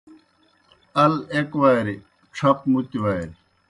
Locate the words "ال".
1.03-1.13